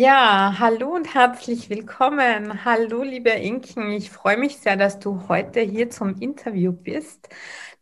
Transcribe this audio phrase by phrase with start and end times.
[0.00, 2.64] Ja, hallo und herzlich willkommen.
[2.64, 3.90] Hallo, liebe Inken.
[3.90, 7.28] Ich freue mich sehr, dass du heute hier zum Interview bist.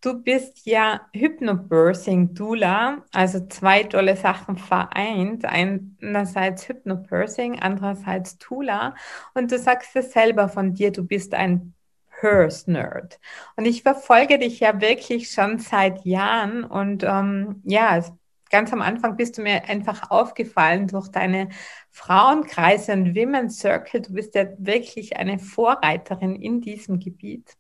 [0.01, 5.45] Du bist ja Hypnobirthing Doula, also zwei tolle Sachen vereint.
[5.45, 8.95] Einerseits Hypnobirthing, andererseits Doula.
[9.35, 11.75] Und du sagst es selber von dir, du bist ein
[12.19, 13.21] Purse Nerd.
[13.57, 18.03] Und ich verfolge dich ja wirklich schon seit Jahren und ähm, ja,
[18.51, 21.49] ganz am Anfang bist du mir einfach aufgefallen durch deine
[21.91, 24.03] Frauenkreise und Women's Circle.
[24.03, 27.57] Du bist ja wirklich eine Vorreiterin in diesem Gebiet.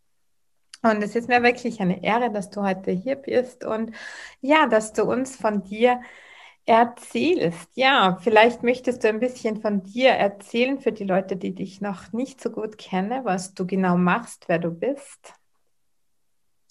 [0.83, 3.93] Und es ist mir wirklich eine Ehre, dass du heute hier bist und
[4.41, 6.01] ja, dass du uns von dir
[6.67, 7.71] erzählst.
[7.75, 12.13] Ja, vielleicht möchtest du ein bisschen von dir erzählen für die Leute, die dich noch
[12.13, 15.35] nicht so gut kennen, was du genau machst, wer du bist.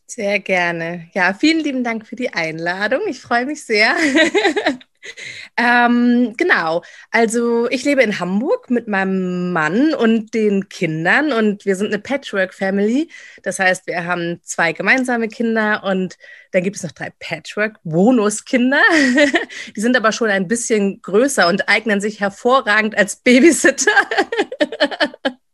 [0.07, 1.09] Sehr gerne.
[1.13, 3.01] Ja, vielen lieben Dank für die Einladung.
[3.07, 3.95] Ich freue mich sehr.
[5.57, 11.75] ähm, genau, also ich lebe in Hamburg mit meinem Mann und den Kindern und wir
[11.75, 13.09] sind eine Patchwork-Family.
[13.41, 16.17] Das heißt, wir haben zwei gemeinsame Kinder und
[16.51, 18.81] dann gibt es noch drei Patchwork-Bonuskinder.
[19.75, 23.91] Die sind aber schon ein bisschen größer und eignen sich hervorragend als Babysitter.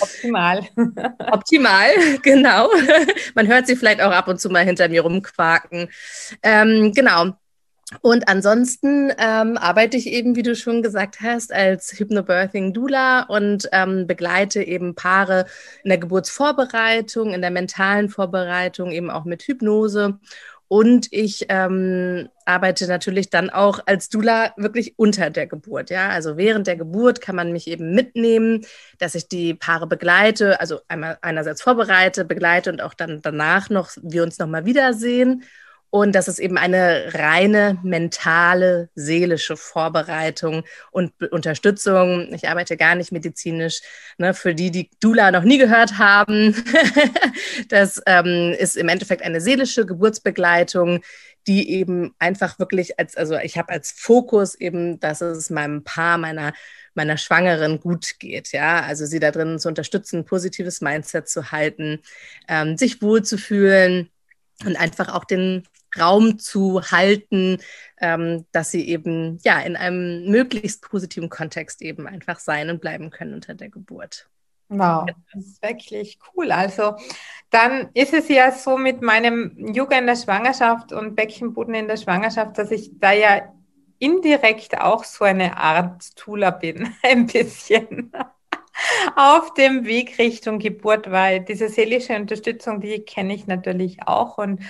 [0.00, 0.62] Optimal.
[1.32, 1.90] Optimal,
[2.22, 2.70] genau.
[3.34, 5.88] Man hört sie vielleicht auch ab und zu mal hinter mir rumquaken.
[6.42, 7.32] Ähm, genau.
[8.00, 13.68] Und ansonsten ähm, arbeite ich eben, wie du schon gesagt hast, als Hypnobirthing Doula und
[13.72, 15.46] ähm, begleite eben Paare
[15.82, 20.18] in der Geburtsvorbereitung, in der mentalen Vorbereitung, eben auch mit Hypnose
[20.68, 25.90] und ich ähm, arbeite natürlich dann auch als Dula wirklich unter der Geburt.
[25.90, 28.64] Ja, also während der Geburt kann man mich eben mitnehmen,
[28.98, 33.90] dass ich die Paare begleite, also einmal einerseits vorbereite, begleite und auch dann danach noch
[34.02, 35.44] wir uns noch mal wiedersehen
[35.94, 42.34] und das ist eben eine reine mentale, seelische Vorbereitung und Unterstützung.
[42.34, 43.80] Ich arbeite gar nicht medizinisch.
[44.18, 46.56] Ne, für die, die Dula noch nie gehört haben,
[47.68, 50.98] das ähm, ist im Endeffekt eine seelische Geburtsbegleitung,
[51.46, 56.18] die eben einfach wirklich als, also ich habe als Fokus eben, dass es meinem Paar,
[56.18, 56.54] meiner
[56.96, 62.02] meiner Schwangeren gut geht, ja, also sie da drin zu unterstützen, positives Mindset zu halten,
[62.48, 64.10] ähm, sich wohlzufühlen
[64.64, 65.64] und einfach auch den
[65.98, 67.58] Raum zu halten,
[68.00, 73.10] ähm, dass sie eben ja in einem möglichst positiven Kontext eben einfach sein und bleiben
[73.10, 74.28] können unter der Geburt.
[74.68, 76.50] Wow, das ist wirklich cool.
[76.50, 76.96] Also
[77.50, 81.98] dann ist es ja so mit meinem Yoga in der Schwangerschaft und Beckenboden in der
[81.98, 83.52] Schwangerschaft, dass ich da ja
[83.98, 88.12] indirekt auch so eine Art Tula bin, ein bisschen
[89.16, 94.60] auf dem Weg Richtung Geburt, weil diese seelische Unterstützung, die kenne ich natürlich auch und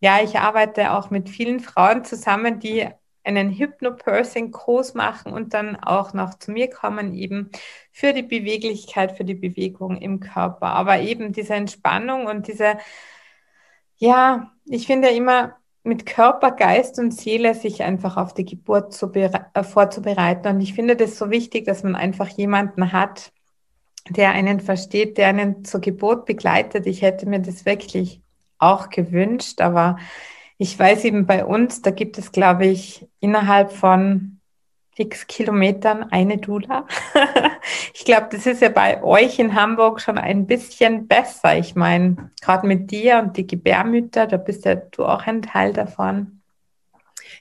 [0.00, 2.88] ja, ich arbeite auch mit vielen Frauen zusammen, die
[3.22, 7.50] einen Hypno-Pursing-Kurs machen und dann auch noch zu mir kommen, eben
[7.92, 10.68] für die Beweglichkeit, für die Bewegung im Körper.
[10.68, 12.78] Aber eben diese Entspannung und diese,
[13.96, 19.12] ja, ich finde immer mit Körper, Geist und Seele sich einfach auf die Geburt zu
[19.14, 20.48] äh, vorzubereiten.
[20.48, 23.32] Und ich finde das so wichtig, dass man einfach jemanden hat,
[24.08, 26.86] der einen versteht, der einen zur Geburt begleitet.
[26.86, 28.22] Ich hätte mir das wirklich
[28.60, 29.98] auch gewünscht, aber
[30.58, 34.40] ich weiß eben bei uns, da gibt es, glaube ich, innerhalb von
[34.94, 36.86] x Kilometern eine Dula.
[37.94, 41.56] ich glaube, das ist ja bei euch in Hamburg schon ein bisschen besser.
[41.56, 45.72] Ich meine, gerade mit dir und die Gebärmütter, da bist ja du auch ein Teil
[45.72, 46.40] davon.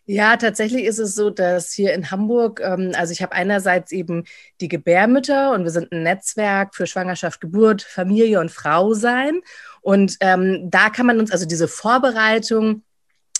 [0.05, 4.23] Ja, tatsächlich ist es so, dass hier in Hamburg, ähm, also ich habe einerseits eben
[4.61, 9.41] die Gebärmütter und wir sind ein Netzwerk für Schwangerschaft, Geburt, Familie und Frau sein.
[9.81, 12.83] Und ähm, da kann man uns, also diese Vorbereitung,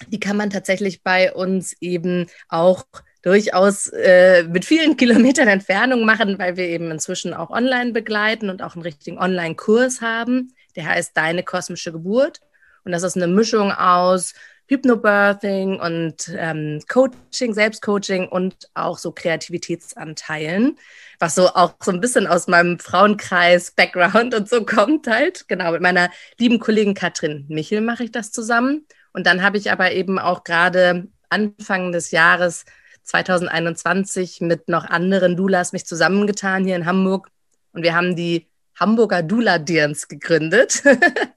[0.07, 2.85] die kann man tatsächlich bei uns eben auch
[3.22, 8.61] durchaus äh, mit vielen Kilometern Entfernung machen, weil wir eben inzwischen auch online begleiten und
[8.61, 10.53] auch einen richtigen Online-Kurs haben.
[10.75, 12.39] Der heißt Deine kosmische Geburt.
[12.85, 14.33] Und das ist eine Mischung aus
[14.69, 20.78] Hypnobirthing und ähm, Coaching, Selbstcoaching und auch so Kreativitätsanteilen,
[21.18, 25.47] was so auch so ein bisschen aus meinem Frauenkreis-Background und so kommt halt.
[25.47, 28.85] Genau, mit meiner lieben Kollegin Katrin Michel mache ich das zusammen.
[29.11, 32.66] Und dann habe ich aber eben auch gerade Anfang des Jahres
[33.03, 37.29] 2021 mit noch anderen Doulas mich zusammengetan hier in Hamburg.
[37.73, 38.48] Und wir haben die
[38.79, 40.84] Hamburger Dula Dirns gegründet.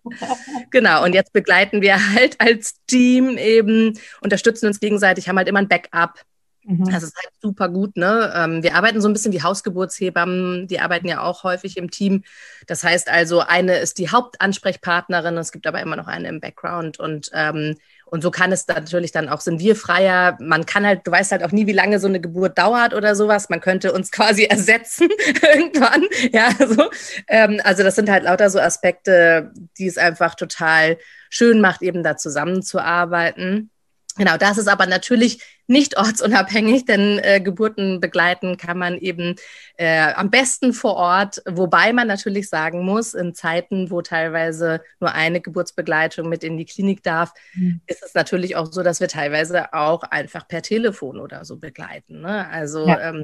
[0.70, 5.60] genau, und jetzt begleiten wir halt als Team eben, unterstützen uns gegenseitig, haben halt immer
[5.60, 6.20] ein Backup.
[6.64, 6.84] Mhm.
[6.84, 8.32] Das ist halt super gut, ne?
[8.36, 12.22] Ähm, wir arbeiten so ein bisschen wie Hausgeburtshebammen, die arbeiten ja auch häufig im Team.
[12.66, 17.00] Das heißt also, eine ist die Hauptansprechpartnerin, es gibt aber immer noch eine im Background
[17.00, 17.76] und ähm,
[18.12, 20.36] Und so kann es natürlich dann auch, sind wir freier.
[20.38, 23.16] Man kann halt, du weißt halt auch nie, wie lange so eine Geburt dauert oder
[23.16, 23.48] sowas.
[23.48, 25.08] Man könnte uns quasi ersetzen
[25.54, 26.04] irgendwann.
[26.30, 26.90] Ja, so.
[27.26, 30.98] Ähm, also das sind halt lauter so Aspekte, die es einfach total
[31.30, 33.70] schön macht, eben da zusammenzuarbeiten.
[34.16, 39.36] Genau, das ist aber natürlich nicht ortsunabhängig, denn äh, Geburten begleiten kann man eben
[39.76, 45.12] äh, am besten vor Ort, wobei man natürlich sagen muss, in Zeiten, wo teilweise nur
[45.12, 47.80] eine Geburtsbegleitung mit in die Klinik darf, mhm.
[47.86, 52.20] ist es natürlich auch so, dass wir teilweise auch einfach per Telefon oder so begleiten.
[52.20, 52.48] Ne?
[52.48, 53.00] Also ja.
[53.00, 53.22] ähm,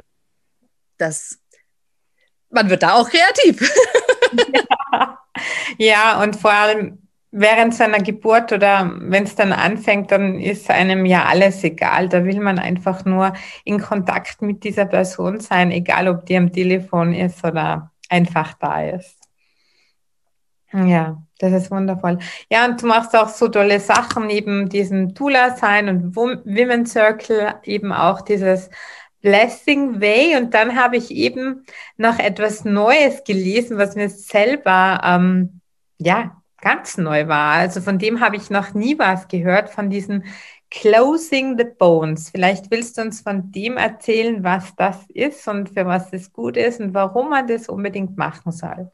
[0.97, 1.39] das,
[2.49, 3.71] man wird da auch kreativ.
[4.53, 5.19] ja.
[5.77, 11.05] ja, und vor allem während seiner Geburt oder wenn es dann anfängt, dann ist einem
[11.05, 12.09] ja alles egal.
[12.09, 13.33] Da will man einfach nur
[13.65, 18.83] in Kontakt mit dieser Person sein, egal ob die am Telefon ist oder einfach da
[18.83, 19.17] ist.
[20.71, 22.19] Ja, das ist wundervoll.
[22.51, 27.55] Ja, und du machst auch so tolle Sachen, neben diesem Tula sein und Women Circle,
[27.63, 28.69] eben auch dieses
[29.21, 30.37] Blessing Way.
[30.37, 31.65] Und dann habe ich eben
[31.97, 35.61] noch etwas Neues gelesen, was mir selber ähm,
[35.97, 37.53] ja ganz neu war.
[37.53, 40.23] Also von dem habe ich noch nie was gehört, von diesen
[40.71, 42.29] Closing the Bones.
[42.29, 46.57] Vielleicht willst du uns von dem erzählen, was das ist und für was es gut
[46.57, 48.91] ist und warum man das unbedingt machen soll.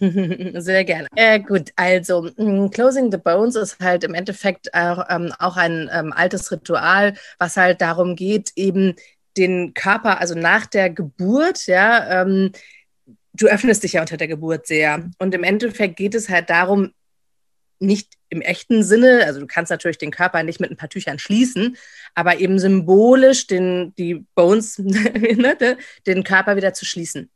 [0.00, 1.08] Sehr gerne.
[1.16, 5.90] Äh, gut, also mm, Closing the Bones ist halt im Endeffekt auch, ähm, auch ein
[5.92, 8.94] ähm, altes Ritual, was halt darum geht, eben
[9.36, 12.52] den Körper, also nach der Geburt, ja, ähm,
[13.38, 15.10] du öffnest dich ja unter der Geburt sehr.
[15.18, 16.92] Und im Endeffekt geht es halt darum,
[17.80, 21.18] nicht im echten Sinne, also du kannst natürlich den Körper nicht mit ein paar Tüchern
[21.18, 21.76] schließen,
[22.14, 27.30] aber eben symbolisch den, die Bones, ne, den Körper wieder zu schließen.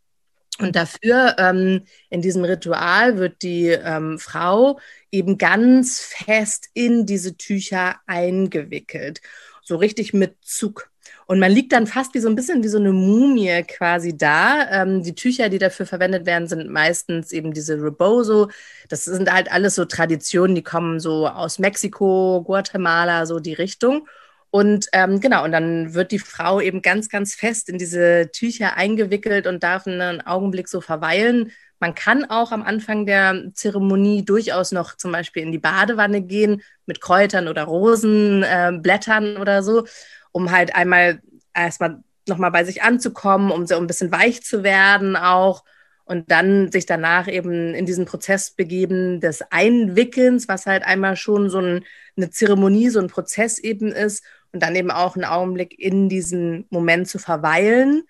[0.58, 4.78] Und dafür ähm, in diesem Ritual wird die ähm, Frau
[5.10, 9.22] eben ganz fest in diese Tücher eingewickelt,
[9.62, 10.91] so richtig mit Zug.
[11.32, 14.68] Und man liegt dann fast wie so ein bisschen wie so eine Mumie quasi da.
[14.70, 18.50] Ähm, die Tücher, die dafür verwendet werden, sind meistens eben diese Rebozo.
[18.90, 24.06] Das sind halt alles so Traditionen, die kommen so aus Mexiko, Guatemala, so die Richtung.
[24.50, 28.76] Und ähm, genau, und dann wird die Frau eben ganz, ganz fest in diese Tücher
[28.76, 31.50] eingewickelt und darf einen Augenblick so verweilen.
[31.80, 36.60] Man kann auch am Anfang der Zeremonie durchaus noch zum Beispiel in die Badewanne gehen
[36.84, 39.86] mit Kräutern oder Rosenblättern äh, oder so
[40.32, 41.20] um halt einmal
[41.54, 45.64] erstmal nochmal bei sich anzukommen, um so ein bisschen weich zu werden auch
[46.04, 51.48] und dann sich danach eben in diesen Prozess begeben des Einwickelns, was halt einmal schon
[51.48, 51.84] so ein,
[52.16, 56.66] eine Zeremonie, so ein Prozess eben ist und dann eben auch einen Augenblick in diesen
[56.70, 58.02] Moment zu verweilen.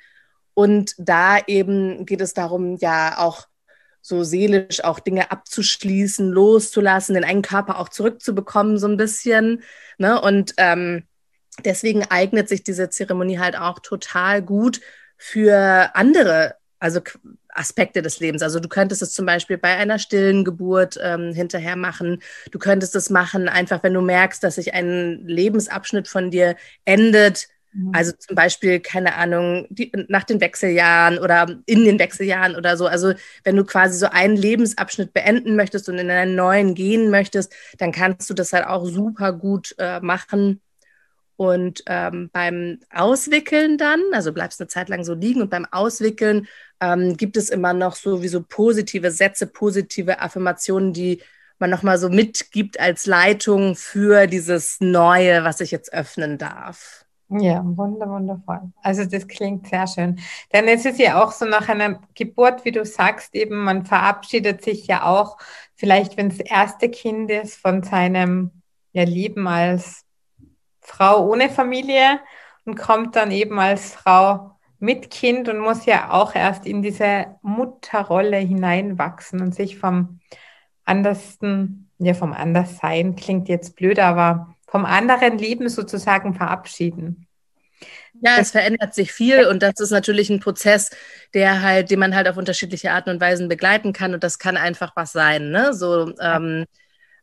[0.55, 3.47] Und da eben geht es darum, ja auch
[4.01, 9.63] so seelisch auch Dinge abzuschließen, loszulassen, den eigenen Körper auch zurückzubekommen, so ein bisschen.
[9.99, 10.21] Ne?
[10.21, 11.05] Und ähm,
[11.67, 14.81] deswegen eignet sich diese Zeremonie halt auch total gut
[15.17, 17.01] für andere, also
[17.55, 18.43] Aspekte des Lebens.
[18.43, 22.23] Also du könntest es zum Beispiel bei einer stillen Geburt ähm, hinterher machen.
[22.51, 27.49] Du könntest es machen, einfach wenn du merkst, dass sich ein Lebensabschnitt von dir endet.
[27.73, 27.93] Mhm.
[27.95, 32.87] Also zum Beispiel, keine Ahnung, die, nach den Wechseljahren oder in den Wechseljahren oder so.
[32.87, 33.13] Also
[33.45, 37.93] wenn du quasi so einen Lebensabschnitt beenden möchtest und in einen neuen gehen möchtest, dann
[37.93, 40.61] kannst du das halt auch super gut äh, machen
[41.37, 46.47] und ähm, beim Auswickeln dann, also bleibst eine Zeit lang so liegen und beim Auswickeln
[46.81, 51.23] ähm, gibt es immer noch sowieso positive Sätze, positive Affirmationen, die
[51.59, 57.07] man nochmal so mitgibt als Leitung für dieses Neue, was ich jetzt öffnen darf.
[57.41, 58.61] Ja, wunder, wundervoll.
[58.83, 60.19] Also das klingt sehr schön.
[60.53, 64.63] Denn es ist ja auch so nach einer Geburt, wie du sagst, eben man verabschiedet
[64.63, 65.39] sich ja auch,
[65.75, 68.51] vielleicht wenn es das erste Kind ist, von seinem
[68.93, 70.02] ja, Leben als
[70.83, 72.21] Frau ohne Familie
[72.65, 77.27] und kommt dann eben als Frau mit Kind und muss ja auch erst in diese
[77.43, 80.21] Mutterrolle hineinwachsen und sich vom
[80.85, 87.29] andersten, ja vom Anderssein, klingt jetzt blöd, aber vom anderen Leben sozusagen verabschieden.
[88.21, 90.91] Ja, es verändert sich viel und das ist natürlich ein Prozess,
[91.35, 94.57] der halt, den man halt auf unterschiedliche Arten und Weisen begleiten kann und das kann
[94.57, 95.75] einfach was sein, ne?
[95.75, 96.67] So ähm,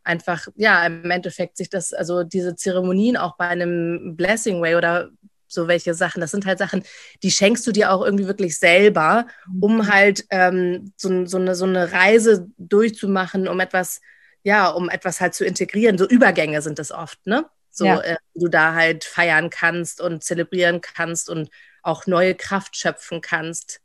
[0.04, 5.10] einfach, ja, im Endeffekt sich das, also diese Zeremonien auch bei einem Blessing Way oder
[5.50, 6.84] so welche Sachen, das sind halt Sachen,
[7.22, 9.26] die schenkst du dir auch irgendwie wirklich selber,
[9.60, 9.92] um mhm.
[9.92, 14.00] halt ähm, so, so, eine, so eine Reise durchzumachen, um etwas,
[14.42, 15.98] ja, um etwas halt zu integrieren.
[15.98, 17.46] So Übergänge sind das oft, ne?
[17.70, 18.00] So, ja.
[18.00, 21.50] äh, du da halt feiern kannst und zelebrieren kannst und
[21.82, 23.80] auch neue Kraft schöpfen kannst.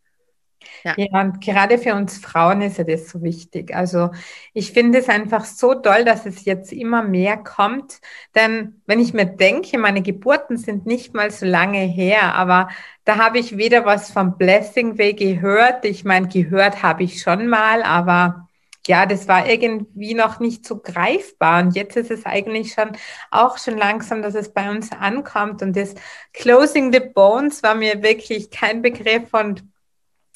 [0.84, 0.94] Ja.
[0.98, 3.76] ja, und gerade für uns Frauen ist ja das so wichtig.
[3.76, 4.12] Also
[4.54, 8.00] ich finde es einfach so toll, dass es jetzt immer mehr kommt.
[8.36, 12.70] Denn wenn ich mir denke, meine Geburten sind nicht mal so lange her, aber
[13.04, 15.86] da habe ich weder was vom Blessing Way gehört.
[15.86, 18.48] Ich meine, gehört habe ich schon mal, aber
[18.88, 21.64] ja, das war irgendwie noch nicht so greifbar.
[21.64, 22.92] Und jetzt ist es eigentlich schon
[23.32, 25.62] auch schon langsam, dass es bei uns ankommt.
[25.62, 25.96] Und das
[26.34, 29.64] Closing the Bones war mir wirklich kein Begriff und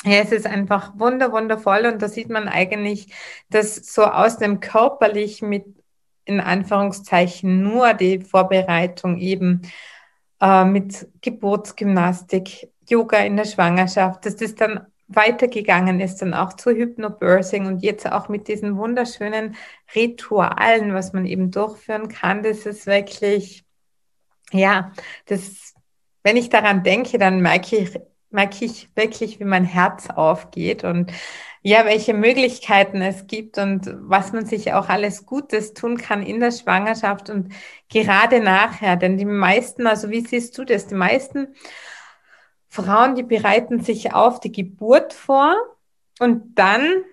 [0.06, 3.14] ja, es ist einfach wunder, wundervoll und da sieht man eigentlich,
[3.50, 5.66] dass so aus dem körperlich mit
[6.26, 9.64] in Anführungszeichen nur die Vorbereitung eben
[10.40, 16.70] äh, mit Geburtsgymnastik, Yoga in der Schwangerschaft, dass das dann weitergegangen ist, dann auch zu
[16.70, 19.56] Hypnobirthing und jetzt auch mit diesen wunderschönen
[19.96, 23.66] Ritualen, was man eben durchführen kann, das ist wirklich,
[24.52, 24.92] ja,
[25.26, 25.74] das,
[26.24, 28.00] wenn ich daran denke, dann merke ich,
[28.32, 31.12] merke ich wirklich, wie mein Herz aufgeht und
[31.62, 36.40] ja, welche Möglichkeiten es gibt und was man sich auch alles Gutes tun kann in
[36.40, 37.54] der Schwangerschaft und
[37.90, 38.96] gerade nachher.
[38.96, 40.88] Denn die meisten, also wie siehst du das?
[40.88, 41.56] Die meisten
[42.70, 45.56] Frauen, die bereiten sich auf die Geburt vor
[46.20, 47.04] und dann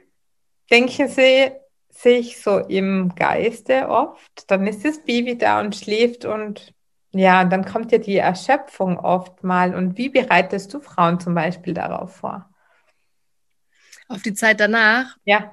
[0.70, 1.50] denken sie
[1.90, 6.74] sich so im Geiste oft, dann ist das Baby da und schläft und
[7.18, 9.74] ja, dann kommt ja die Erschöpfung oft mal.
[9.74, 12.48] Und wie bereitest du Frauen zum Beispiel darauf vor?
[14.08, 15.16] Auf die Zeit danach?
[15.24, 15.50] Ja.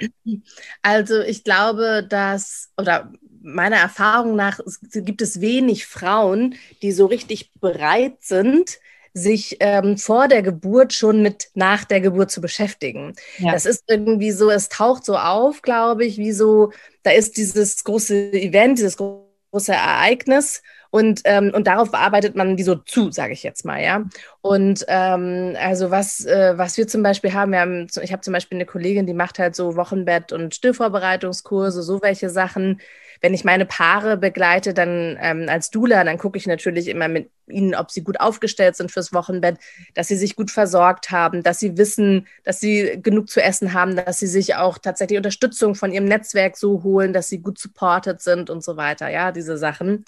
[0.82, 4.60] Also ich glaube, dass, oder meiner Erfahrung nach
[4.93, 8.79] gibt es wenig Frauen, die so richtig bereit sind,
[9.13, 13.13] sich ähm, vor der Geburt schon mit nach der Geburt zu beschäftigen.
[13.38, 13.51] Ja.
[13.51, 16.72] Das ist irgendwie so, es taucht so auf, glaube ich, wie so,
[17.03, 22.62] da ist dieses große Event, dieses große Ereignis und, ähm, und darauf bearbeitet man die
[22.62, 24.03] so zu, sage ich jetzt mal, ja.
[24.41, 28.31] Und ähm, also was, äh, was wir zum Beispiel haben, wir haben, ich habe zum
[28.31, 32.79] Beispiel eine Kollegin, die macht halt so Wochenbett- und Stillvorbereitungskurse, so welche Sachen
[33.23, 37.31] wenn ich meine Paare begleite, dann ähm, als Dula, dann gucke ich natürlich immer mit
[37.47, 39.59] ihnen, ob sie gut aufgestellt sind fürs Wochenbett,
[39.93, 43.95] dass sie sich gut versorgt haben, dass sie wissen, dass sie genug zu essen haben,
[43.95, 48.21] dass sie sich auch tatsächlich Unterstützung von ihrem Netzwerk so holen, dass sie gut supported
[48.21, 49.09] sind und so weiter.
[49.09, 50.03] Ja, diese Sachen.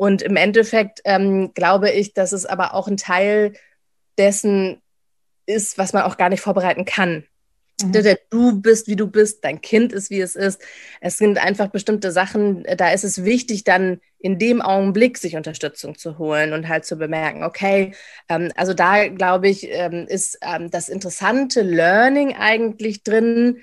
[0.00, 3.52] Und im Endeffekt ähm, glaube ich, dass es aber auch ein Teil
[4.16, 4.80] dessen
[5.44, 7.24] ist, was man auch gar nicht vorbereiten kann.
[7.82, 8.16] Mhm.
[8.30, 10.62] Du bist, wie du bist, dein Kind ist, wie es ist.
[11.02, 15.98] Es sind einfach bestimmte Sachen, da ist es wichtig, dann in dem Augenblick sich Unterstützung
[15.98, 17.92] zu holen und halt zu bemerken, okay,
[18.30, 23.58] ähm, also da glaube ich, ähm, ist ähm, das interessante Learning eigentlich drin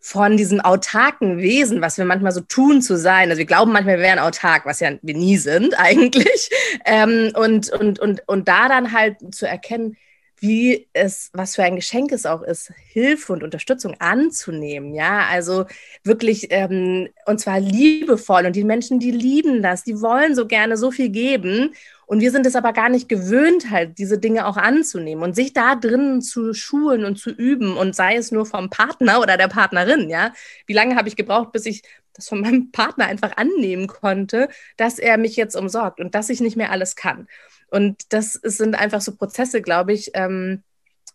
[0.00, 3.28] von diesem autarken Wesen, was wir manchmal so tun zu sein.
[3.28, 6.50] Also wir glauben manchmal, wir wären autark, was ja wir nie sind eigentlich.
[6.86, 9.96] Ähm, und, und, und, und da dann halt zu erkennen,
[10.40, 14.94] wie es, was für ein Geschenk es auch ist, Hilfe und Unterstützung anzunehmen.
[14.94, 15.66] Ja, also
[16.02, 18.46] wirklich, ähm, und zwar liebevoll.
[18.46, 21.74] Und die Menschen, die lieben das, die wollen so gerne so viel geben.
[22.10, 25.52] Und wir sind es aber gar nicht gewöhnt, halt diese Dinge auch anzunehmen und sich
[25.52, 29.46] da drinnen zu schulen und zu üben und sei es nur vom Partner oder der
[29.46, 30.32] Partnerin, ja.
[30.66, 34.98] Wie lange habe ich gebraucht, bis ich das von meinem Partner einfach annehmen konnte, dass
[34.98, 37.28] er mich jetzt umsorgt und dass ich nicht mehr alles kann.
[37.68, 40.64] Und das sind einfach so Prozesse, glaube ich, ähm,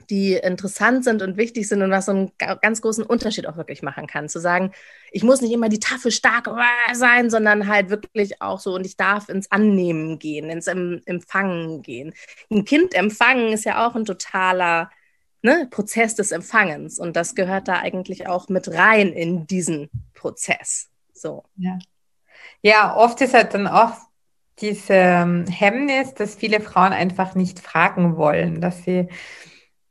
[0.09, 3.81] die interessant sind und wichtig sind und was so einen ganz großen Unterschied auch wirklich
[3.81, 4.29] machen kann.
[4.29, 4.71] Zu sagen,
[5.11, 6.49] ich muss nicht immer die taffe stark
[6.93, 12.13] sein, sondern halt wirklich auch so und ich darf ins Annehmen gehen, ins Empfangen gehen.
[12.51, 14.89] Ein Kind empfangen ist ja auch ein totaler
[15.41, 20.89] ne, Prozess des Empfangens und das gehört da eigentlich auch mit rein in diesen Prozess.
[21.13, 21.43] So.
[21.55, 21.77] Ja.
[22.61, 23.93] Ja, oft ist halt dann auch
[24.59, 29.07] diese ähm, Hemmnis, dass viele Frauen einfach nicht fragen wollen, dass sie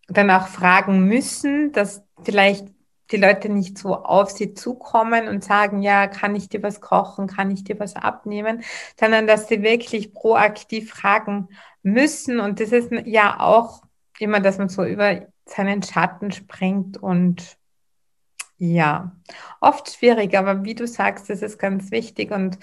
[0.08, 2.68] dann auch fragen müssen, dass vielleicht
[3.10, 7.26] die Leute nicht so auf sie zukommen und sagen, ja, kann ich dir was kochen,
[7.26, 8.62] kann ich dir was abnehmen,
[8.98, 11.48] sondern dass sie wirklich proaktiv fragen
[11.82, 12.40] müssen.
[12.40, 13.82] Und das ist ja auch
[14.18, 17.58] immer, dass man so über seinen Schatten springt und
[18.56, 19.12] ja,
[19.60, 22.58] oft schwierig, aber wie du sagst, das ist ganz wichtig und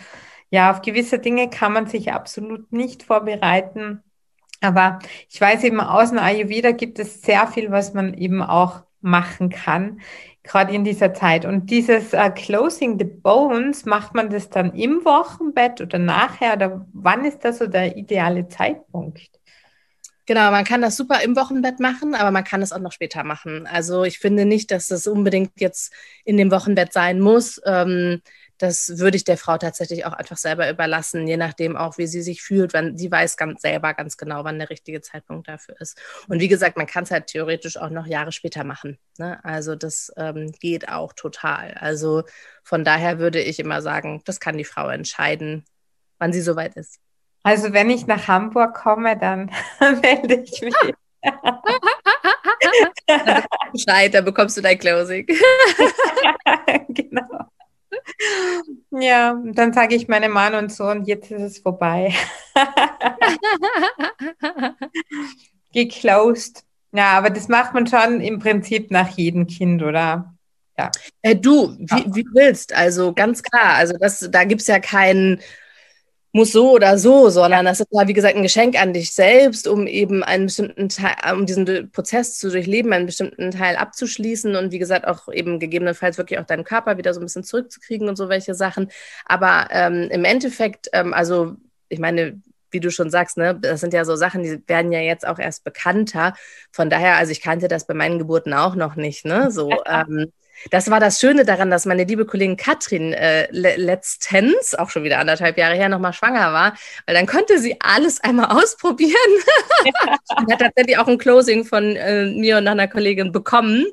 [0.50, 4.04] ja, auf gewisse Dinge kann man sich absolut nicht vorbereiten.
[4.62, 5.00] Aber
[5.30, 10.02] ich weiß eben, außen Ayurveda gibt es sehr viel, was man eben auch machen kann,
[10.44, 11.46] gerade in dieser Zeit.
[11.46, 16.54] Und dieses uh, Closing the Bones, macht man das dann im Wochenbett oder nachher?
[16.54, 19.42] Oder wann ist das so der ideale Zeitpunkt?
[20.28, 23.24] Genau, man kann das super im Wochenbett machen, aber man kann es auch noch später
[23.24, 23.66] machen.
[23.66, 25.92] Also ich finde nicht, dass das unbedingt jetzt
[26.24, 27.60] in dem Wochenbett sein muss.
[27.66, 28.22] Ähm,
[28.62, 32.22] das würde ich der Frau tatsächlich auch einfach selber überlassen, je nachdem auch, wie sie
[32.22, 32.76] sich fühlt.
[32.76, 36.00] Wann, sie weiß ganz selber ganz genau, wann der richtige Zeitpunkt dafür ist.
[36.28, 39.00] Und wie gesagt, man kann es halt theoretisch auch noch Jahre später machen.
[39.18, 39.44] Ne?
[39.44, 41.74] Also das ähm, geht auch total.
[41.80, 42.24] Also
[42.64, 45.66] von daher würde ich immer sagen, das kann die Frau entscheiden,
[46.20, 47.00] wann sie soweit ist.
[47.42, 50.76] Also wenn ich nach Hamburg komme, dann melde ich mich.
[53.72, 55.26] Bescheid, dann bekommst du dein Closing.
[56.90, 57.48] genau.
[58.92, 62.14] Ja, dann sage ich meinem Mann und so, und jetzt ist es vorbei.
[65.74, 66.64] Geclosed.
[66.94, 70.34] Ja, aber das macht man schon im Prinzip nach jedem Kind, oder?
[70.78, 70.92] Ja.
[71.22, 73.76] Äh, du, wie, wie willst, also ganz klar.
[73.76, 75.40] Also das, da gibt es ja keinen
[76.34, 79.68] muss so oder so, sondern das ist ja, wie gesagt, ein Geschenk an dich selbst,
[79.68, 84.72] um eben einen bestimmten Teil, um diesen Prozess zu durchleben, einen bestimmten Teil abzuschließen und
[84.72, 88.16] wie gesagt auch eben gegebenenfalls wirklich auch deinen Körper wieder so ein bisschen zurückzukriegen und
[88.16, 88.90] so welche Sachen.
[89.26, 91.56] Aber ähm, im Endeffekt, ähm, also
[91.90, 95.00] ich meine, wie du schon sagst, ne, das sind ja so Sachen, die werden ja
[95.02, 96.34] jetzt auch erst bekannter.
[96.72, 99.52] Von daher, also ich kannte das bei meinen Geburten auch noch nicht, ne?
[99.52, 100.32] So, ähm,
[100.70, 105.20] das war das Schöne daran, dass meine liebe Kollegin Katrin äh, letztens, auch schon wieder
[105.20, 106.76] anderthalb Jahre her, nochmal schwanger war,
[107.06, 109.12] weil dann konnte sie alles einmal ausprobieren.
[109.84, 110.18] Ja.
[110.52, 113.88] hat tatsächlich auch ein Closing von äh, mir und einer Kollegin bekommen.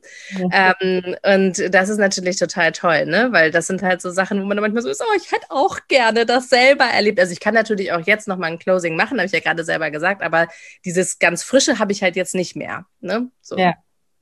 [0.52, 0.74] Ja.
[0.80, 3.28] Ähm, und das ist natürlich total toll, ne?
[3.30, 5.78] weil das sind halt so Sachen, wo man manchmal so ist, oh, ich hätte auch
[5.88, 7.18] gerne das selber erlebt.
[7.18, 9.90] Also ich kann natürlich auch jetzt nochmal ein Closing machen, habe ich ja gerade selber
[9.90, 10.48] gesagt, aber
[10.84, 12.84] dieses ganz Frische habe ich halt jetzt nicht mehr.
[13.00, 13.30] Ne?
[13.40, 13.56] So.
[13.56, 13.74] Ja.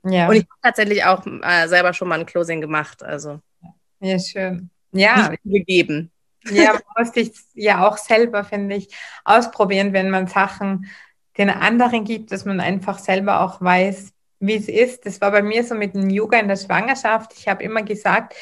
[0.09, 0.27] Ja.
[0.27, 3.03] Und ich habe tatsächlich auch äh, selber schon mal ein Closing gemacht.
[3.03, 3.39] Also.
[3.99, 4.69] Ja, schön.
[4.91, 5.33] Ja.
[5.43, 6.11] gegeben.
[6.49, 8.89] Ja, man muss sich ja auch selber, finde ich,
[9.25, 10.87] ausprobieren, wenn man Sachen
[11.37, 15.05] den anderen gibt, dass man einfach selber auch weiß, wie es ist.
[15.05, 17.33] Das war bei mir so mit dem Yoga in der Schwangerschaft.
[17.37, 18.35] Ich habe immer gesagt,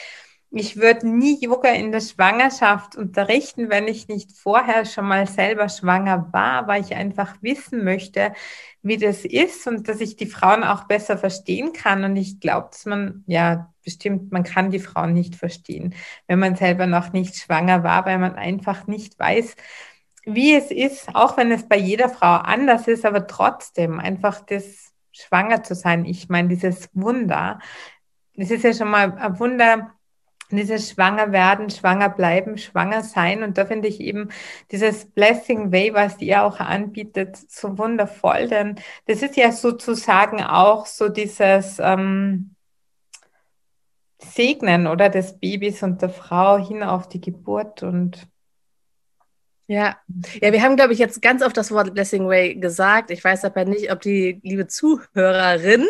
[0.58, 5.68] ich würde nie Yoga in der Schwangerschaft unterrichten, wenn ich nicht vorher schon mal selber
[5.68, 8.34] schwanger war, weil ich einfach wissen möchte,
[8.82, 12.06] wie das ist und dass ich die Frauen auch besser verstehen kann.
[12.06, 15.94] Und ich glaube, dass man, ja, bestimmt, man kann die Frauen nicht verstehen,
[16.28, 19.56] wenn man selber noch nicht schwanger war, weil man einfach nicht weiß,
[20.24, 24.94] wie es ist, auch wenn es bei jeder Frau anders ist, aber trotzdem einfach das
[25.12, 26.06] schwanger zu sein.
[26.06, 27.60] Ich meine, dieses Wunder,
[28.36, 29.95] das ist ja schon mal ein Wunder,
[30.52, 33.44] dieses Schwanger werden, schwanger bleiben, schwanger sein.
[33.44, 34.30] Und da finde ich eben
[34.72, 38.48] dieses Blessing Way, was ihr auch anbietet, so wundervoll.
[38.48, 38.76] Denn
[39.08, 42.56] das ist ja sozusagen auch so dieses ähm,
[44.20, 48.28] Segnen oder des Babys und der Frau hin auf die Geburt und
[49.68, 49.98] ja,
[50.42, 53.10] ja, wir haben, glaube ich, jetzt ganz oft das Wort Blessing Way gesagt.
[53.10, 55.88] Ich weiß aber nicht, ob die liebe Zuhörerin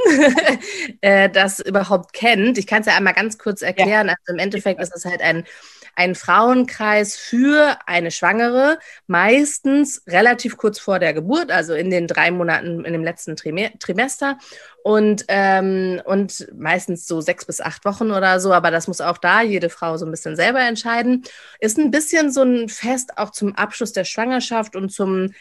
[1.01, 2.57] äh, das überhaupt kennt.
[2.57, 4.07] Ich kann es ja einmal ganz kurz erklären.
[4.07, 4.15] Ja.
[4.19, 5.43] Also im Endeffekt ist es halt ein
[5.95, 12.31] ein Frauenkreis für eine Schwangere, meistens relativ kurz vor der Geburt, also in den drei
[12.31, 14.37] Monaten in dem letzten Trimester
[14.83, 19.17] und, ähm, und meistens so sechs bis acht Wochen oder so, aber das muss auch
[19.17, 21.23] da jede Frau so ein bisschen selber entscheiden.
[21.59, 25.31] Ist ein bisschen so ein Fest auch zum Abschluss der Schwangerschaft und zum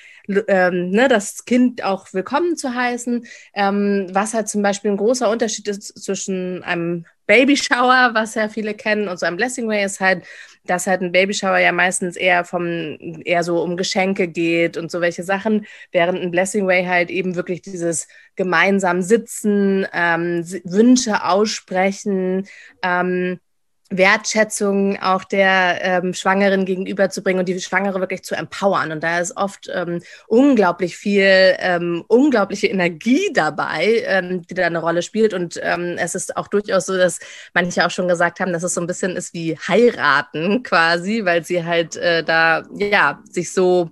[0.48, 5.28] ähm, ne, das Kind auch willkommen zu heißen, ähm, was halt zum Beispiel ein großer
[5.28, 10.00] Unterschied ist zwischen einem Babyshower, was ja viele kennen, und so ein Blessing Way ist
[10.00, 10.24] halt,
[10.66, 15.00] dass halt ein Babyshower ja meistens eher vom, eher so um Geschenke geht und so
[15.00, 22.46] welche Sachen, während ein Blessing Way halt eben wirklich dieses gemeinsam sitzen, ähm, Wünsche aussprechen,
[22.82, 23.40] ähm,
[23.90, 28.92] Wertschätzung auch der ähm, Schwangeren gegenüberzubringen und die Schwangere wirklich zu empowern.
[28.92, 34.80] Und da ist oft ähm, unglaublich viel, ähm, unglaubliche Energie dabei, ähm, die da eine
[34.80, 35.34] Rolle spielt.
[35.34, 37.18] Und ähm, es ist auch durchaus so, dass
[37.52, 41.44] manche auch schon gesagt haben, dass es so ein bisschen ist wie heiraten quasi, weil
[41.44, 43.90] sie halt äh, da ja sich so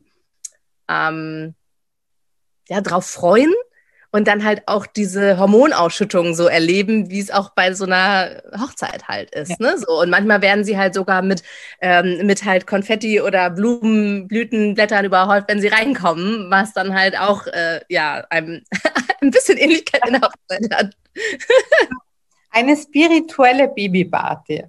[0.89, 1.55] ähm,
[2.69, 3.53] ja drauf freuen
[4.13, 9.09] und dann halt auch diese Hormonausschüttung so erleben, wie es auch bei so einer Hochzeit
[9.09, 9.51] halt ist.
[9.51, 9.57] Ja.
[9.59, 9.79] Ne?
[9.79, 11.43] So, und manchmal werden sie halt sogar mit,
[11.81, 17.47] ähm, mit halt Konfetti oder Blumen, Blütenblättern überhäuft, wenn sie reinkommen, was dann halt auch
[17.47, 18.63] äh, ja, ein,
[19.23, 20.95] ein bisschen Ähnlichkeit in der Hochzeit hat.
[22.51, 24.65] Eine spirituelle Babyparty.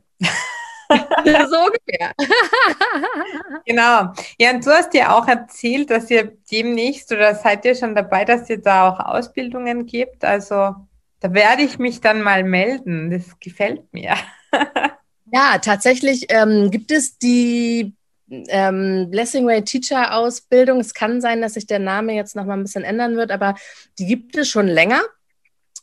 [1.50, 2.14] so ungefähr.
[3.66, 4.14] genau.
[4.40, 8.26] Ja, und du hast ja auch erzählt, dass ihr demnächst oder seid ihr schon dabei,
[8.26, 10.24] dass ihr da auch Ausbildungen gibt.
[10.24, 10.76] Also
[11.20, 13.12] da werde ich mich dann mal melden.
[13.12, 14.16] Das gefällt mir.
[15.32, 17.94] ja, tatsächlich ähm, gibt es die
[18.30, 20.80] ähm, Blessing Way Teacher Ausbildung.
[20.80, 23.56] Es kann sein, dass sich der Name jetzt noch mal ein bisschen ändern wird, aber
[24.00, 25.02] die gibt es schon länger.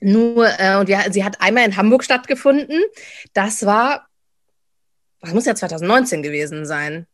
[0.00, 2.80] Nur, äh, und ja, sie hat einmal in Hamburg stattgefunden.
[3.34, 4.08] Das war
[5.20, 7.06] das muss ja 2019 gewesen sein.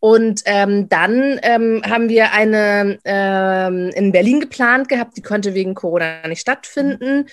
[0.00, 5.74] Und ähm, dann ähm, haben wir eine ähm, in Berlin geplant gehabt, die konnte wegen
[5.74, 7.26] Corona nicht stattfinden.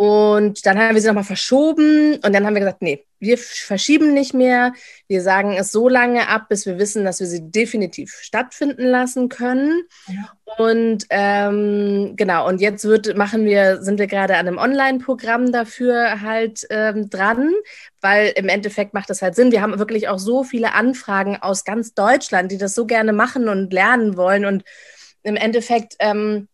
[0.00, 4.14] Und dann haben wir sie nochmal verschoben und dann haben wir gesagt, nee, wir verschieben
[4.14, 4.72] nicht mehr.
[5.08, 9.28] Wir sagen es so lange ab, bis wir wissen, dass wir sie definitiv stattfinden lassen
[9.28, 9.82] können.
[10.06, 10.54] Ja.
[10.56, 16.20] Und ähm, genau, und jetzt wird, machen wir, sind wir gerade an einem Online-Programm dafür
[16.20, 17.52] halt ähm, dran,
[18.00, 19.50] weil im Endeffekt macht das halt Sinn.
[19.50, 23.48] Wir haben wirklich auch so viele Anfragen aus ganz Deutschland, die das so gerne machen
[23.48, 24.44] und lernen wollen.
[24.44, 24.62] Und
[25.24, 26.46] im Endeffekt, ähm,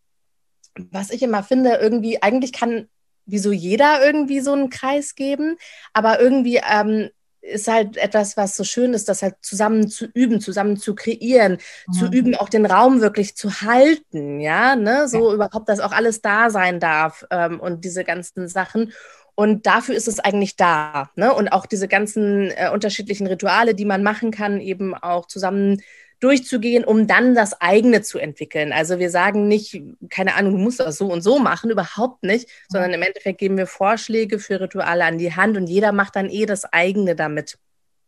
[0.76, 2.88] was ich immer finde, irgendwie, eigentlich kann
[3.26, 5.56] wieso jeder irgendwie so einen Kreis geben,
[5.92, 7.10] aber irgendwie ähm,
[7.44, 11.58] ist halt etwas, was so schön ist, das halt zusammen zu üben, zusammen zu kreieren,
[11.86, 11.92] mhm.
[11.92, 15.34] zu üben, auch den Raum wirklich zu halten, ja, ne, so ja.
[15.34, 18.92] überhaupt, dass auch alles da sein darf ähm, und diese ganzen Sachen.
[19.36, 21.34] Und dafür ist es eigentlich da, ne?
[21.34, 25.82] Und auch diese ganzen äh, unterschiedlichen Rituale, die man machen kann, eben auch zusammen
[26.20, 28.72] durchzugehen, um dann das eigene zu entwickeln.
[28.72, 32.48] Also wir sagen nicht, keine Ahnung, du musst das so und so machen, überhaupt nicht,
[32.68, 36.30] sondern im Endeffekt geben wir Vorschläge für Rituale an die Hand und jeder macht dann
[36.30, 37.58] eh das eigene damit.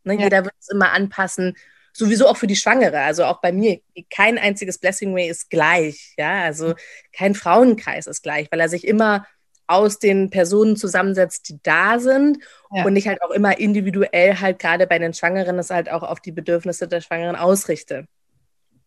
[0.05, 0.15] Ne?
[0.15, 0.21] Ja.
[0.23, 1.57] Jeder wird es immer anpassen,
[1.93, 3.01] sowieso auch für die Schwangere.
[3.01, 6.15] Also auch bei mir, kein einziges Blessing Way ist gleich.
[6.17, 6.75] Ja, also
[7.13, 9.27] kein Frauenkreis ist gleich, weil er sich immer
[9.67, 12.39] aus den Personen zusammensetzt, die da sind
[12.71, 12.85] ja.
[12.85, 16.21] und ich halt auch immer individuell halt gerade bei den Schwangeren das halt auch auf
[16.21, 18.07] die Bedürfnisse der Schwangeren ausrichte.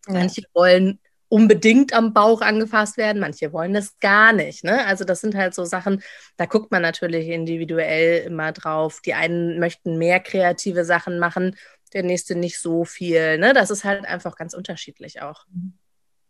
[0.06, 0.14] Ja.
[0.14, 4.64] Manche wollen unbedingt am Bauch angefasst werden, manche wollen das gar nicht.
[4.64, 4.84] Ne?
[4.86, 6.02] Also das sind halt so Sachen,
[6.36, 9.00] da guckt man natürlich individuell immer drauf.
[9.00, 11.56] Die einen möchten mehr kreative Sachen machen,
[11.92, 13.38] der nächste nicht so viel.
[13.38, 13.52] Ne?
[13.52, 15.46] Das ist halt einfach ganz unterschiedlich auch.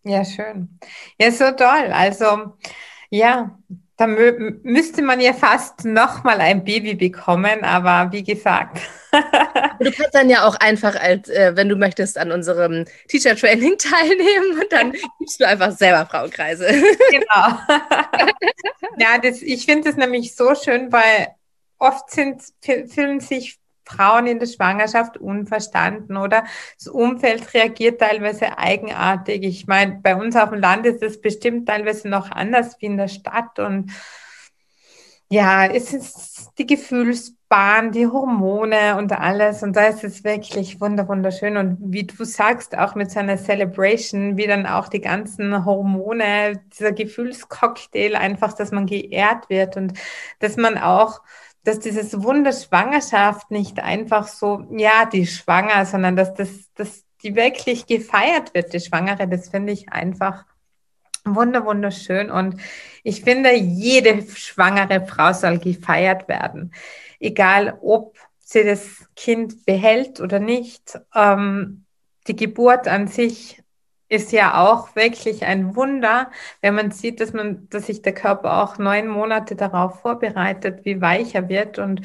[0.05, 0.79] Ja, schön.
[1.19, 1.93] Ja, so toll.
[1.93, 2.55] Also
[3.11, 3.59] ja,
[4.01, 8.79] da müsste man ja fast nochmal ein Baby bekommen, aber wie gesagt.
[9.13, 13.77] du kannst dann ja auch einfach, als, äh, wenn du möchtest, an unserem Teacher Training
[13.79, 16.67] teilnehmen und dann gibst du einfach selber Frauenkreise.
[17.11, 17.59] genau.
[18.97, 21.29] ja, das, ich finde es nämlich so schön, weil
[21.79, 23.60] oft sind, fühlen sich
[23.91, 26.45] Frauen in der Schwangerschaft unverstanden oder
[26.79, 29.43] das Umfeld reagiert teilweise eigenartig.
[29.45, 32.97] Ich meine, bei uns auf dem Land ist es bestimmt teilweise noch anders wie in
[32.97, 33.91] der Stadt und
[35.33, 39.63] ja, es ist die Gefühlsbahn, die Hormone und alles.
[39.63, 41.57] Und da ist es wirklich wunderschön.
[41.57, 46.91] Und wie du sagst, auch mit so Celebration, wie dann auch die ganzen Hormone, dieser
[46.91, 49.93] Gefühlscocktail einfach, dass man geehrt wird und
[50.41, 51.21] dass man auch
[51.65, 57.35] dass dieses Wunder Schwangerschaft nicht einfach so, ja, die Schwanger, sondern dass das, dass die
[57.35, 60.45] wirklich gefeiert wird, die Schwangere, das finde ich einfach
[61.25, 62.31] wunder, wunderschön.
[62.31, 62.61] Und
[63.03, 66.73] ich finde, jede schwangere Frau soll gefeiert werden.
[67.19, 70.99] Egal, ob sie das Kind behält oder nicht.
[71.15, 71.85] Ähm,
[72.27, 73.60] die Geburt an sich
[74.11, 78.63] ist ja auch wirklich ein Wunder, wenn man sieht, dass man, dass sich der Körper
[78.63, 81.79] auch neun Monate darauf vorbereitet, wie weich er wird.
[81.79, 82.03] Und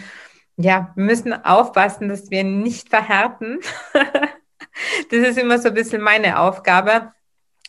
[0.55, 3.59] ja, wir müssen aufpassen, dass wir nicht verhärten.
[5.11, 7.11] das ist immer so ein bisschen meine Aufgabe.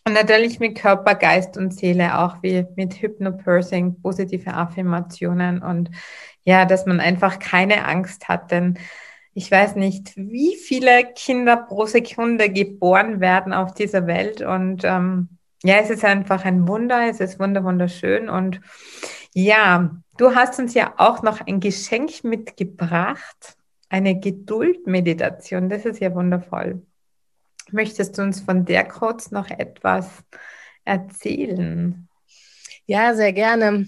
[0.07, 5.91] Und natürlich mit Körper, Geist und Seele auch wie mit Hypnopursing, positive Affirmationen und
[6.45, 8.79] ja, dass man einfach keine Angst hat, denn
[9.37, 14.41] ich weiß nicht, wie viele Kinder pro Sekunde geboren werden auf dieser Welt.
[14.41, 15.29] Und ähm,
[15.63, 18.31] ja, es ist einfach ein Wunder, es ist wunder wunderschön.
[18.31, 18.63] Und
[19.35, 23.59] ja, du hast uns ja auch noch ein Geschenk mitgebracht,
[23.91, 25.69] eine Geduldmeditation.
[25.69, 26.87] Das ist ja wundervoll.
[27.71, 30.09] Möchtest du uns von der kurz noch etwas
[30.87, 32.09] erzählen?
[32.87, 33.87] Ja, sehr gerne.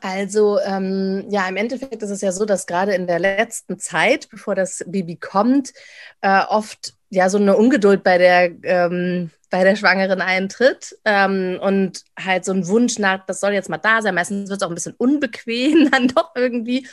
[0.00, 4.28] Also ähm, ja, im Endeffekt ist es ja so, dass gerade in der letzten Zeit,
[4.30, 5.72] bevor das Baby kommt,
[6.20, 12.04] äh, oft ja so eine Ungeduld bei der ähm, bei der Schwangeren eintritt ähm, und
[12.18, 14.14] halt so ein Wunsch nach, das soll jetzt mal da sein.
[14.14, 16.88] Meistens wird es auch ein bisschen unbequem dann doch irgendwie.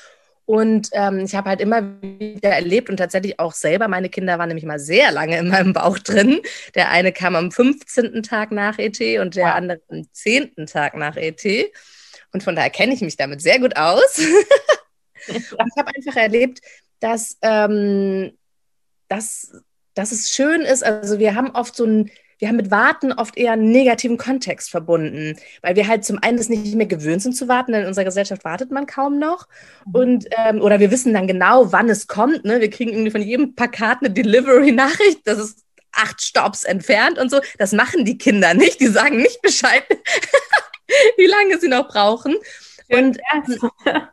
[0.45, 4.49] Und ähm, ich habe halt immer wieder erlebt und tatsächlich auch selber, meine Kinder waren
[4.49, 6.41] nämlich mal sehr lange in meinem Bauch drin.
[6.75, 8.23] Der eine kam am 15.
[8.23, 10.65] Tag nach ET und der andere am 10.
[10.65, 11.45] Tag nach ET.
[12.31, 14.19] Und von daher kenne ich mich damit sehr gut aus.
[15.27, 16.59] und ich habe einfach erlebt,
[16.99, 18.37] dass, ähm,
[19.07, 19.51] dass,
[19.93, 20.83] dass es schön ist.
[20.83, 24.69] Also wir haben oft so ein, wir haben mit Warten oft eher einen negativen Kontext
[24.69, 27.87] verbunden, weil wir halt zum einen das nicht mehr gewöhnt sind zu warten, denn in
[27.87, 29.47] unserer Gesellschaft wartet man kaum noch.
[29.85, 29.95] Mhm.
[29.95, 32.45] Und, ähm, oder wir wissen dann genau, wann es kommt.
[32.45, 32.61] Ne?
[32.61, 37.41] Wir kriegen irgendwie von jedem Plakat eine Delivery-Nachricht, das ist acht Stops entfernt und so.
[37.57, 38.79] Das machen die Kinder nicht.
[38.79, 39.83] Die sagen nicht Bescheid.
[41.17, 42.35] wie lange sie noch brauchen.
[42.89, 43.71] Und ähm,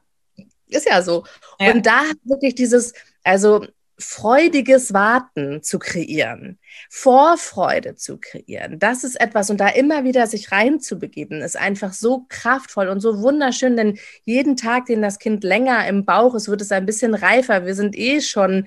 [0.69, 1.25] ist ja so.
[1.59, 1.73] Ja.
[1.73, 2.93] Und da wirklich dieses,
[3.25, 3.67] also
[3.99, 6.59] freudiges Warten zu kreieren,
[6.91, 8.79] Vorfreude zu kreieren.
[8.79, 13.23] Das ist etwas und da immer wieder sich reinzubegeben, ist einfach so kraftvoll und so
[13.23, 17.15] wunderschön, denn jeden Tag, den das Kind länger im Bauch ist, wird es ein bisschen
[17.15, 17.65] reifer.
[17.65, 18.67] Wir sind eh schon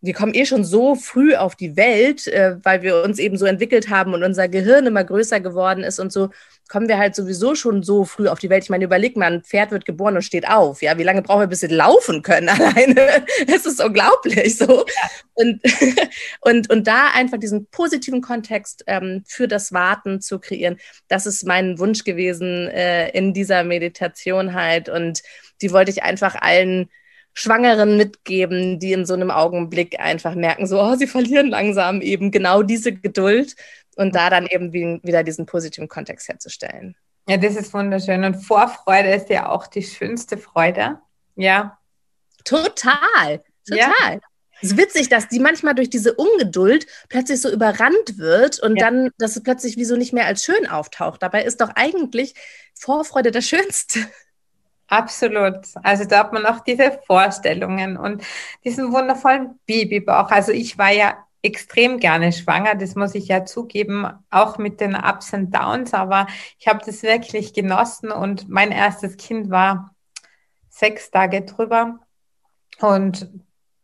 [0.00, 3.46] wir kommen eh schon so früh auf die Welt, äh, weil wir uns eben so
[3.46, 6.30] entwickelt haben und unser Gehirn immer größer geworden ist und so
[6.68, 8.62] kommen wir halt sowieso schon so früh auf die Welt.
[8.62, 10.82] Ich meine, überleg mal, ein Pferd wird geboren und steht auf.
[10.82, 13.24] Ja, wie lange brauchen wir, bis sie laufen können alleine?
[13.46, 14.84] Es ist unglaublich so.
[15.34, 15.60] Und,
[16.42, 20.76] und, und da einfach diesen positiven Kontext ähm, für das Warten zu kreieren,
[21.08, 24.88] das ist mein Wunsch gewesen äh, in dieser Meditation halt.
[24.88, 25.22] Und
[25.62, 26.90] die wollte ich einfach allen
[27.38, 32.32] Schwangeren mitgeben, die in so einem Augenblick einfach merken, so, oh, sie verlieren langsam eben
[32.32, 33.54] genau diese Geduld
[33.94, 36.96] und da dann eben wieder diesen positiven Kontext herzustellen.
[37.28, 38.24] Ja, das ist wunderschön.
[38.24, 40.98] Und Vorfreude ist ja auch die schönste Freude.
[41.36, 41.78] Ja.
[42.44, 43.78] Total, total.
[43.78, 44.18] Ja.
[44.60, 48.86] Es ist witzig, dass die manchmal durch diese Ungeduld plötzlich so überrannt wird und ja.
[48.86, 51.22] dann, dass es plötzlich wie so nicht mehr als schön auftaucht.
[51.22, 52.34] Dabei ist doch eigentlich
[52.74, 54.00] Vorfreude das Schönste.
[54.88, 55.66] Absolut.
[55.82, 58.22] Also da hat man auch diese Vorstellungen und
[58.64, 60.30] diesen wundervollen Babybauch.
[60.30, 64.96] Also ich war ja extrem gerne schwanger, das muss ich ja zugeben, auch mit den
[64.96, 66.26] Ups und Downs, aber
[66.58, 69.94] ich habe das wirklich genossen und mein erstes Kind war
[70.68, 72.00] sechs Tage drüber
[72.80, 73.30] und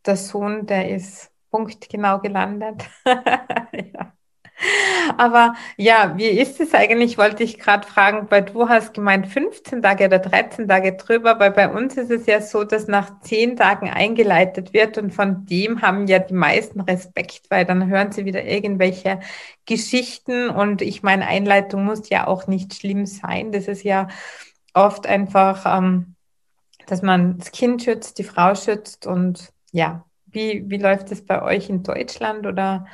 [0.07, 2.85] der Sohn, der ist punktgenau gelandet.
[3.07, 4.13] ja.
[5.19, 9.83] Aber ja, wie ist es eigentlich, wollte ich gerade fragen, weil du hast gemeint 15
[9.83, 13.57] Tage oder 13 Tage drüber, weil bei uns ist es ja so, dass nach 10
[13.57, 18.25] Tagen eingeleitet wird und von dem haben ja die meisten Respekt, weil dann hören sie
[18.25, 19.21] wieder irgendwelche
[19.67, 23.53] Geschichten und ich meine, Einleitung muss ja auch nicht schlimm sein.
[23.53, 24.09] Das ist ja
[24.73, 26.15] oft einfach, ähm,
[26.87, 31.43] dass man das Kind schützt, die Frau schützt und ja, wie, wie läuft es bei
[31.43, 32.87] euch in Deutschland oder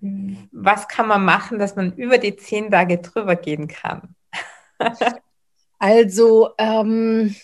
[0.00, 4.14] was kann man machen, dass man über die zehn Tage drüber gehen kann?
[5.78, 7.34] also ähm,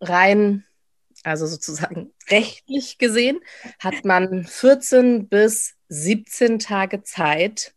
[0.00, 0.64] rein,
[1.22, 3.40] also sozusagen rechtlich gesehen,
[3.78, 7.74] hat man 14 bis 17 Tage Zeit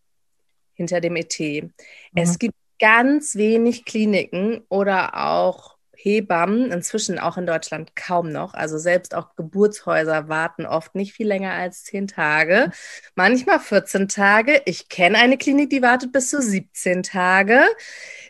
[0.74, 1.40] hinter dem ET.
[1.40, 1.72] Mhm.
[2.16, 5.73] Es gibt ganz wenig Kliniken oder auch
[6.04, 8.54] Hebammen, inzwischen auch in Deutschland kaum noch.
[8.54, 12.72] Also selbst auch Geburtshäuser warten oft nicht viel länger als zehn Tage,
[13.16, 14.62] manchmal 14 Tage.
[14.66, 17.62] Ich kenne eine Klinik, die wartet bis zu 17 Tage.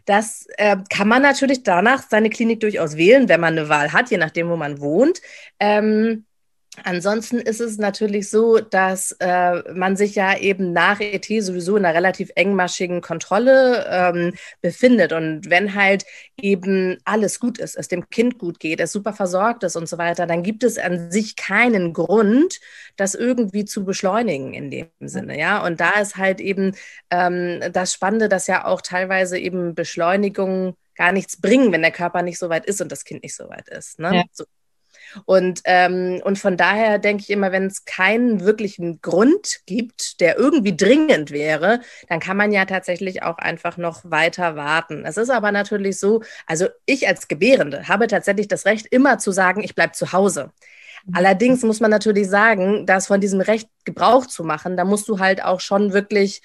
[0.06, 4.12] Das äh, kann man natürlich danach seine Klinik durchaus wählen, wenn man eine Wahl hat,
[4.12, 5.22] je nachdem, wo man wohnt.
[5.60, 6.26] Ähm,
[6.84, 11.86] Ansonsten ist es natürlich so, dass äh, man sich ja eben nach ET sowieso in
[11.86, 15.14] einer relativ engmaschigen Kontrolle ähm, befindet.
[15.14, 16.06] Und wenn halt
[16.36, 20.00] eben alles gut ist, es dem Kind gut geht, es super versorgt ist und so
[20.00, 22.60] weiter, dann gibt es an sich keinen Grund,
[22.96, 25.38] das irgendwie zu beschleunigen in dem Sinne.
[25.38, 26.76] Ja, und da ist halt eben
[27.12, 32.24] ähm, das Spannende, dass ja auch teilweise eben Beschleunigungen gar nichts bringen, wenn der Körper
[32.24, 34.00] nicht so weit ist und das Kind nicht so weit ist.
[34.00, 34.16] Ne?
[34.16, 34.24] Ja.
[34.32, 34.46] So
[35.26, 40.38] und, ähm, und von daher denke ich immer, wenn es keinen wirklichen Grund gibt, der
[40.38, 45.04] irgendwie dringend wäre, dann kann man ja tatsächlich auch einfach noch weiter warten.
[45.06, 49.32] Es ist aber natürlich so, also ich als Gebärende habe tatsächlich das Recht, immer zu
[49.32, 50.52] sagen, ich bleibe zu Hause.
[51.06, 51.16] Mhm.
[51.16, 55.20] Allerdings muss man natürlich sagen, dass von diesem Recht Gebrauch zu machen, da musst du
[55.20, 56.42] halt auch schon wirklich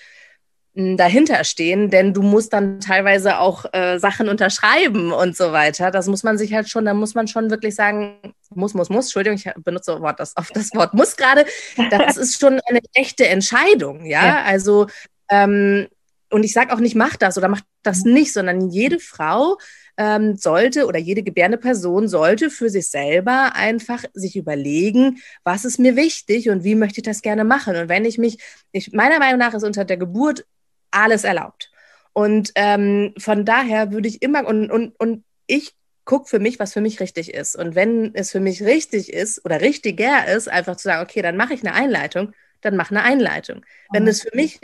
[0.74, 5.90] dahinter stehen, denn du musst dann teilweise auch äh, Sachen unterschreiben und so weiter.
[5.90, 9.06] Das muss man sich halt schon, da muss man schon wirklich sagen, muss, muss, muss,
[9.06, 11.46] Entschuldigung, ich benutze Wort, das, auf das Wort muss gerade,
[11.90, 14.42] das ist schon eine echte Entscheidung, ja, ja.
[14.42, 14.86] also
[15.30, 15.88] ähm,
[16.30, 18.12] und ich sage auch nicht, mach das oder mach das mhm.
[18.12, 19.56] nicht, sondern jede Frau
[19.96, 25.78] ähm, sollte oder jede gebärende Person sollte für sich selber einfach sich überlegen, was ist
[25.78, 27.76] mir wichtig und wie möchte ich das gerne machen.
[27.76, 28.38] Und wenn ich mich,
[28.72, 30.44] ich, meiner Meinung nach ist unter der Geburt
[30.90, 31.70] alles erlaubt.
[32.12, 35.74] Und ähm, von daher würde ich immer, und, und, und ich
[36.08, 37.54] gucke für mich, was für mich richtig ist.
[37.54, 41.36] Und wenn es für mich richtig ist oder richtiger ist, einfach zu sagen, okay, dann
[41.36, 43.62] mache ich eine Einleitung, dann mach eine Einleitung.
[43.92, 44.58] Wenn es für mich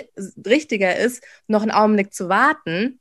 [0.46, 2.98] richtiger ist, noch einen Augenblick zu warten,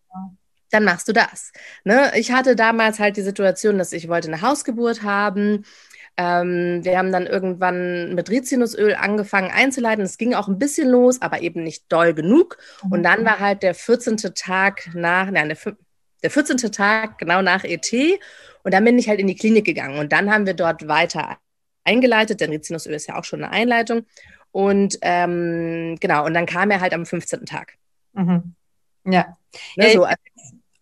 [0.72, 1.54] dann machst du das.
[1.86, 2.12] Ne?
[2.16, 5.64] Ich hatte damals halt die Situation, dass ich wollte eine Hausgeburt haben
[6.16, 10.04] ähm, wir haben dann irgendwann mit Rizinusöl angefangen einzuleiten.
[10.04, 12.58] Es ging auch ein bisschen los, aber eben nicht doll genug.
[12.90, 13.26] Und dann mhm.
[13.26, 14.18] war halt der 14.
[14.36, 15.58] Tag nach, nein, der,
[16.24, 16.58] der 14.
[16.72, 17.92] Tag genau nach ET.
[18.64, 20.00] Und dann bin ich halt in die Klinik gegangen.
[20.00, 21.38] Und dann haben wir dort weiter
[21.84, 24.06] eingeleitet, denn Rizinusöl ist ja auch schon eine Einleitung.
[24.52, 27.46] Und ähm, genau, und dann kam er halt am 15.
[27.46, 27.74] Tag.
[28.14, 28.56] Mhm.
[29.06, 29.38] Ja.
[29.76, 30.08] Ne, so,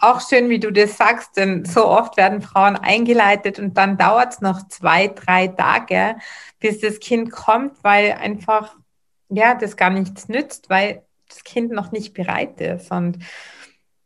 [0.02, 4.34] auch schön, wie du das sagst, denn so oft werden Frauen eingeleitet und dann dauert
[4.34, 6.16] es noch zwei, drei Tage,
[6.60, 8.76] bis das Kind kommt, weil einfach,
[9.30, 12.92] ja, das gar nichts nützt, weil das Kind noch nicht bereit ist.
[12.92, 13.20] Und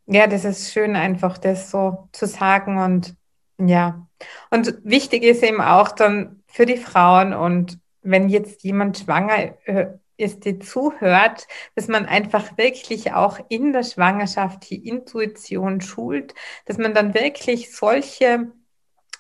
[0.08, 3.16] ja, das ist schön, einfach das so zu sagen und
[3.58, 4.08] ja.
[4.52, 9.88] Und wichtig ist eben auch dann für die Frauen und wenn jetzt jemand schwanger äh,
[10.18, 16.34] ist, die zuhört, dass man einfach wirklich auch in der Schwangerschaft die Intuition schult,
[16.66, 18.52] dass man dann wirklich solche,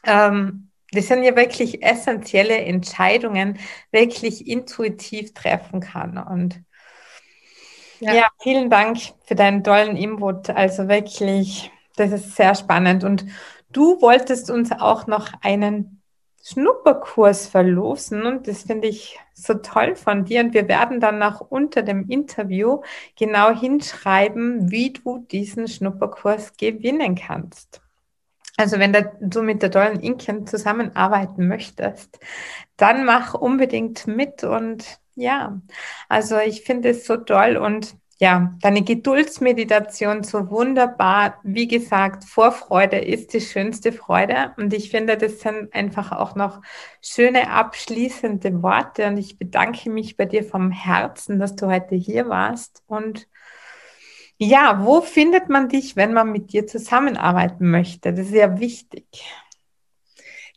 [0.05, 3.59] ähm, das sind ja wirklich essentielle Entscheidungen,
[3.91, 6.17] wirklich intuitiv treffen kann.
[6.17, 6.63] Und
[7.99, 8.13] ja.
[8.13, 10.49] ja, vielen Dank für deinen tollen Input.
[10.49, 13.03] Also wirklich, das ist sehr spannend.
[13.03, 13.25] Und
[13.71, 16.01] du wolltest uns auch noch einen
[16.43, 20.41] Schnupperkurs verlosen und das finde ich so toll von dir.
[20.41, 22.81] Und wir werden dann auch unter dem Interview
[23.17, 27.81] genau hinschreiben, wie du diesen Schnupperkurs gewinnen kannst.
[28.58, 32.19] Also wenn du mit der tollen Inken zusammenarbeiten möchtest,
[32.77, 35.60] dann mach unbedingt mit und ja,
[36.10, 41.39] also ich finde es so toll und ja, deine Geduldsmeditation so wunderbar.
[41.43, 44.54] Wie gesagt, Vorfreude ist die schönste Freude.
[44.56, 46.62] Und ich finde, das sind einfach auch noch
[47.01, 49.08] schöne abschließende Worte.
[49.08, 52.84] Und ich bedanke mich bei dir vom Herzen, dass du heute hier warst.
[52.88, 53.28] Und
[54.38, 58.13] ja, wo findet man dich, wenn man mit dir zusammenarbeiten möchte?
[58.13, 59.06] Das ist ja wichtig.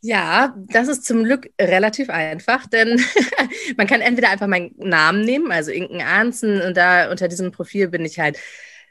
[0.00, 3.00] Ja, das ist zum Glück relativ einfach, denn
[3.76, 7.88] man kann entweder einfach meinen Namen nehmen, also Inken Arnzen, und da unter diesem Profil
[7.88, 8.38] bin ich halt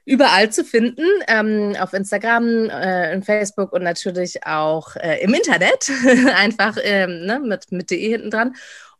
[0.04, 5.92] überall zu finden, ähm, auf Instagram, äh, in Facebook und natürlich auch äh, im Internet,
[6.36, 8.56] einfach ähm, ne, mit, mit de hinten dran.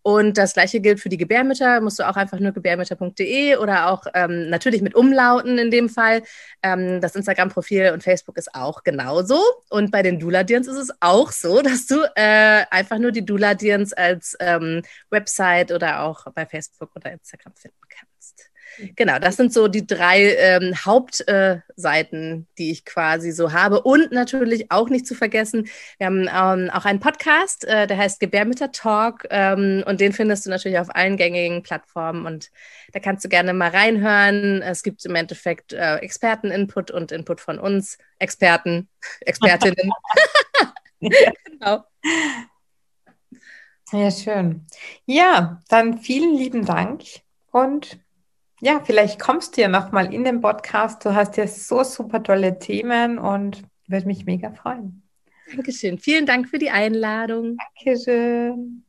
[0.08, 1.82] Und das gleiche gilt für die Gebärmütter.
[1.82, 6.24] Musst du auch einfach nur gebärmütter.de oder auch ähm, natürlich mit Umlauten in dem Fall.
[6.64, 9.38] Ähm, das Instagram-Profil und Facebook ist auch genauso.
[9.70, 13.92] Und bei den Dula-Dirns ist es auch so, dass du äh, einfach nur die Dula-Dirns
[13.92, 18.50] als ähm, Website oder auch bei Facebook oder Instagram finden kannst.
[18.96, 23.82] Genau, das sind so die drei ähm, Hauptseiten, äh, die ich quasi so habe.
[23.82, 28.20] Und natürlich auch nicht zu vergessen, wir haben ähm, auch einen Podcast, äh, der heißt
[28.20, 29.26] Gebärmütter Talk.
[29.30, 32.26] Ähm, und den findest du natürlich auf allen gängigen Plattformen.
[32.26, 32.52] Und
[32.94, 34.62] da kannst du gerne mal reinhören.
[34.62, 38.90] Es gibt im Endeffekt äh, Experten-Input und Input von uns, Experten,
[39.22, 39.92] Expertinnen.
[41.00, 41.84] genau.
[43.92, 44.66] Ja, schön.
[45.06, 47.04] Ja, dann vielen lieben Dank
[47.52, 48.00] und
[48.60, 51.06] ja, vielleicht kommst du ja nochmal in den Podcast.
[51.06, 55.04] Du hast ja so super tolle Themen und würde mich mega freuen.
[55.54, 55.98] Dankeschön.
[55.98, 57.58] Vielen Dank für die Einladung.
[57.76, 58.84] Dankeschön.